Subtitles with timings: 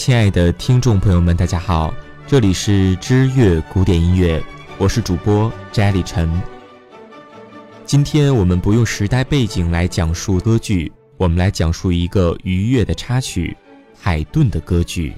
[0.00, 1.92] 亲爱的听众朋友们，大家好，
[2.26, 4.42] 这里是知乐古典音乐，
[4.78, 6.40] 我是主播翟立晨。
[7.84, 13.54] 今天我们不用时代背景来讲述歌剧，我们来讲述一个愉悦的插曲——
[14.00, 15.14] 海顿的歌剧。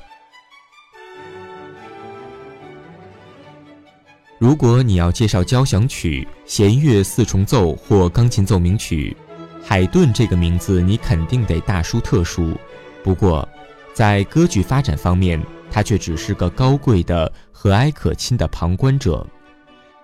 [4.41, 9.17] 如果你要介绍交响曲、弦乐四重奏或钢琴奏鸣曲，
[9.63, 12.59] 海顿这个名字你肯定得大书特书。
[13.05, 13.49] 不过，
[13.93, 19.27] 在歌剧发展方面，他却只是个高贵的、和蔼可亲的旁观者。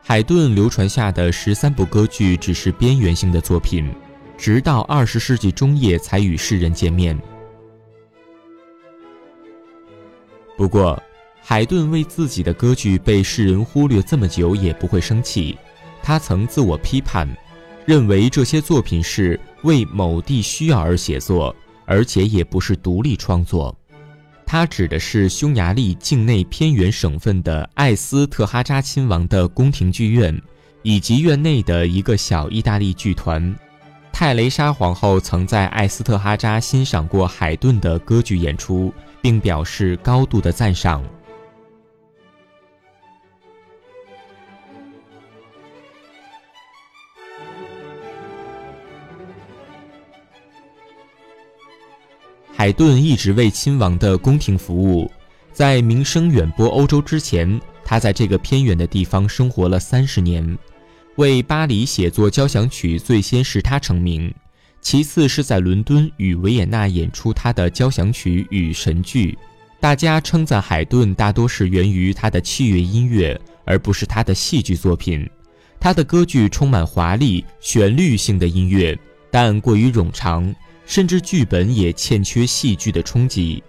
[0.02, 3.90] 海顿流传下的十三部歌剧只是边缘性的作品，
[4.36, 7.18] 直到二十世纪中叶才与世人见面。
[10.56, 11.02] 不过，
[11.40, 15.56] 海顿为自己的歌剧被世人忽略这么久也不会生气。
[16.02, 17.26] 他曾自我批判，
[17.86, 21.56] 认为这些作品是为某地需要而写作。
[21.90, 23.74] 而且也不是独立创作，
[24.50, 30.40] 它指的是匈牙利境内偏远省份的艾斯特哈扎亲王的宫廷剧院，
[30.82, 33.54] 以及院内的一个小意大利剧团。
[34.10, 41.04] 泰雷莎皇后曾在艾斯特哈扎欣赏过海顿的歌剧演出，并表示高度的赞赏。
[52.58, 55.08] 海顿一直为亲王的宫廷服务，
[55.52, 60.58] 在名声远播欧洲之前，他在这个偏远的地方生活了三十年。
[61.18, 64.34] 为巴黎写作交响曲，最先是他成名，
[64.80, 69.38] 其次是在伦敦与维也纳演出他的交响曲与神剧。
[69.78, 75.30] 大家称赞海顿，大多是源于他的器乐音乐，而不是他的戏剧作品。
[75.78, 78.98] 他的歌剧充满华丽旋律性的音乐，
[79.30, 80.52] 但过于冗长。
[80.88, 83.62] 甚至剧本也欠缺戏剧的冲击，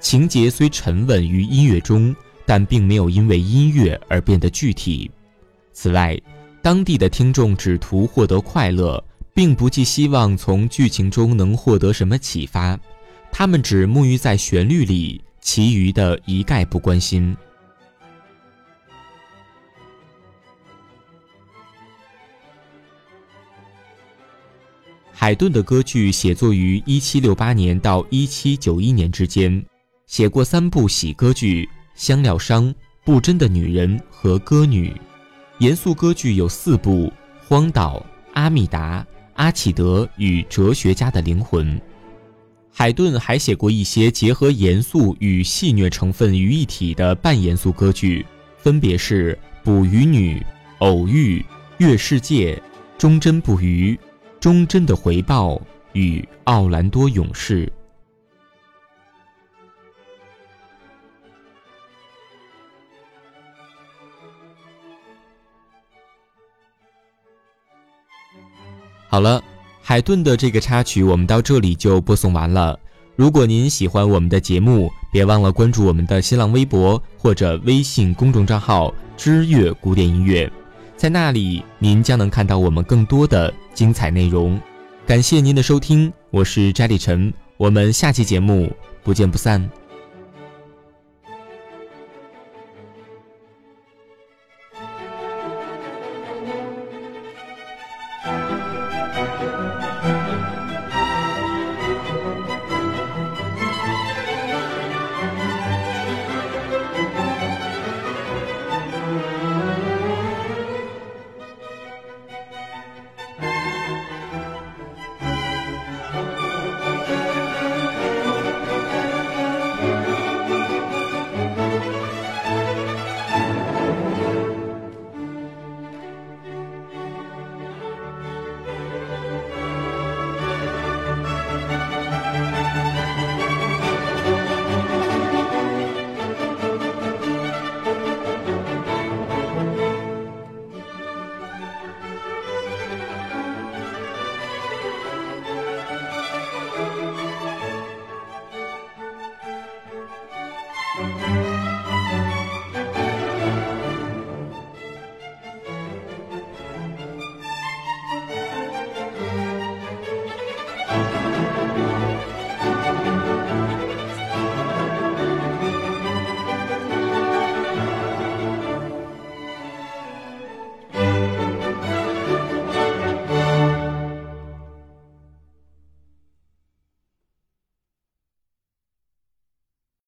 [0.00, 2.14] 情节虽沉稳于音乐中，
[2.46, 5.10] 但并没有因为音乐而变得具体。
[5.72, 6.16] 此外，
[6.62, 9.02] 当地的听众只图获得快乐，
[9.34, 12.78] 并不寄希望从剧情中能获得什么启发，
[13.32, 17.36] 他们只沐浴在旋律里，其余的一概不关心。
[25.14, 29.64] 海顿的歌剧写作于1768年到1791年之间，
[30.06, 31.64] 写过三部喜歌剧
[31.94, 32.64] 《香料商》
[33.04, 34.88] 《不真的女人》和《歌女》，
[35.58, 37.06] 严肃歌剧有四部
[37.46, 37.98] 《荒岛》
[38.34, 39.00] 《阿米达》
[39.34, 41.76] 《阿契德与哲学家的灵魂》。
[42.72, 48.24] 海顿还写过一些结合严肃与戏谑成分于一体的半严肃歌剧，
[48.56, 49.34] 分别是
[49.64, 50.38] 《捕鱼女》
[50.78, 51.38] 《偶遇》
[51.76, 52.54] 《月世界》
[52.96, 53.94] 《忠贞不渝》。
[54.42, 57.72] 忠贞的回报与奥兰多勇士。
[69.06, 69.40] 好了，
[69.80, 72.76] 海顿的这个插曲我们到这里就播送完了。
[73.14, 80.50] 如果您喜欢我们的节目，别忘了关注我们的新浪微博或者微信公众账号“知乐古典音乐”。
[81.02, 84.56] 在那里，您将能看到我们更多的精彩内容。
[85.04, 88.70] 感谢您的收听，我是翟立晨，我们下期节目
[89.02, 89.68] 不见不散。